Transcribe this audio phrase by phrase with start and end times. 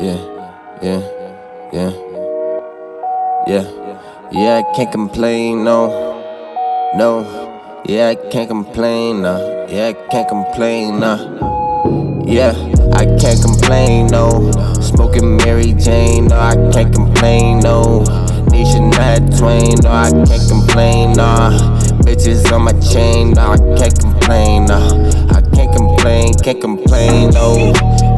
[0.00, 0.18] yeah,
[0.80, 1.00] yeah,
[1.72, 1.90] yeah,
[3.46, 3.64] yeah,
[4.30, 4.62] yeah.
[4.62, 6.22] I can't complain, no,
[6.94, 7.82] no.
[7.84, 9.38] Yeah, I can't complain, nah.
[9.66, 11.18] Yeah, I can't complain, nah.
[12.24, 12.52] Yeah,
[12.92, 14.52] I can't complain, no.
[14.80, 18.04] Smoking Mary Jane, no, I can't complain, no.
[18.52, 21.50] Nisha Nat Twain, no, I can't complain, nah.
[22.04, 24.94] Bitches on my chain, no, I can't complain, nah.
[25.34, 27.72] I can't complain, can't complain, no,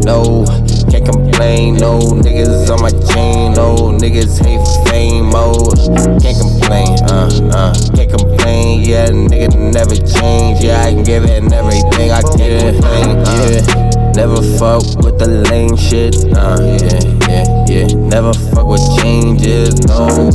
[0.05, 0.45] no.
[0.89, 5.75] Can't complain, no niggas on my chain, no niggas hate fame, oh.
[6.23, 11.53] Can't complain, uh, uh, can't complain, yeah, nigga never change, yeah, I can give it
[11.53, 14.13] everything, I can't complain, yeah.
[14.15, 17.87] Never fuck with the lame shit, uh, yeah, yeah, yeah.
[17.95, 20.31] Never fuck with changes, no,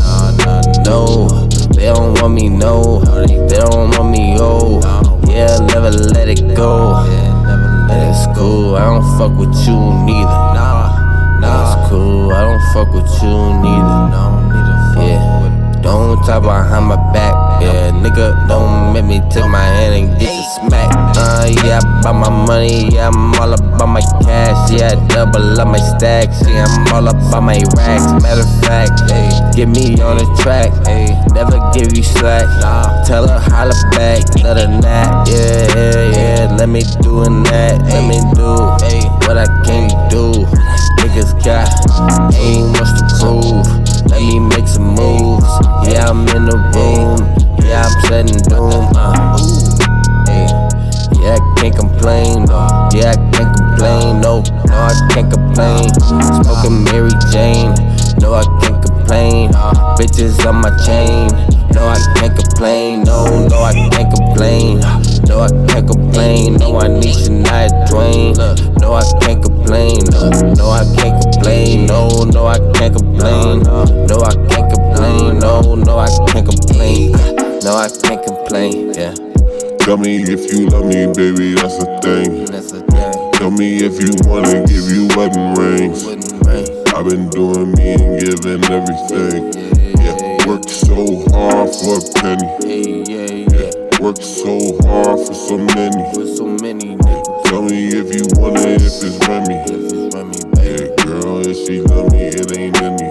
[0.86, 1.28] no.
[1.76, 3.00] They don't want me, no.
[3.28, 3.85] They don't
[9.18, 10.40] fuck with you neither.
[10.56, 14.04] Nah, nah, it's cool, I don't fuck with you neither.
[15.00, 17.34] Yeah, don't talk behind my back.
[17.62, 21.18] Yeah, nigga, don't make me take my hand and get you smacked.
[21.18, 24.72] Uh, yeah, I buy my money, yeah, I'm all about my cash.
[24.72, 26.44] Yeah, I double up my stacks.
[26.48, 28.08] Yeah, I'm all about my racks.
[28.22, 30.72] Matter of fact, hey, get me on the track.
[30.86, 32.46] Hey, never give you slack.
[33.08, 35.28] Tell her holla back, let her nap.
[35.28, 36.56] Yeah, yeah, yeah.
[36.58, 37.82] Let me do that.
[37.88, 40.32] Let me do what I can't do.
[41.02, 41.70] Niggas got
[42.34, 43.66] ain't much to prove.
[44.10, 45.46] Let me make some moves.
[45.90, 47.18] Yeah, I'm in the room.
[47.66, 48.86] Yeah, I'm setting doom.
[48.94, 49.38] Uh,
[50.30, 50.46] hey.
[51.22, 52.46] Yeah, I can't complain.
[52.94, 54.22] Yeah, I can't complain.
[54.22, 55.90] No, no, I can't complain.
[56.46, 57.74] Smoking Mary Jane.
[58.22, 59.52] No, I can't complain.
[59.98, 61.30] Bitches on my chain.
[61.74, 62.95] No, I can't complain.
[67.14, 67.44] Complain.
[67.44, 68.34] No, I Shania Twain.
[68.80, 70.00] No, I can't complain.
[70.12, 71.86] No, no, I can't complain.
[71.86, 73.62] No, no, I can't complain.
[73.64, 75.40] No, I can't complain.
[75.40, 77.12] No, no, I can't complain.
[77.64, 78.94] No, I can't complain.
[78.94, 79.14] Yeah,
[79.80, 82.46] Tell me if you love me, baby, that's the thing.
[82.46, 83.32] that's a thing.
[83.34, 86.06] Tell me if you wanna give you wedding rings.
[86.94, 89.52] I've been doing me and giving everything.
[90.00, 93.04] Yeah, worked so hard for a penny.
[93.06, 94.00] Yeah, yeah.
[94.00, 96.14] Worked so hard for so many.
[96.14, 96.95] For so many
[97.70, 99.58] me if you want it, if it's Remy.
[100.62, 103.10] Yeah, girl, if she love me, it ain't any.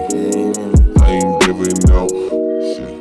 [1.01, 2.95] I ain't giving out shit.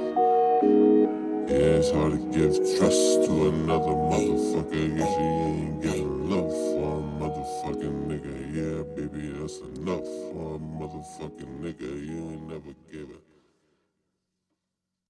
[1.48, 6.98] Yeah, it's hard to give trust to another motherfucker if she ain't giving love for
[6.98, 8.34] a motherfucking nigga.
[8.54, 11.90] Yeah, baby, that's enough for a motherfucking nigga.
[12.06, 13.33] You ain't never give it.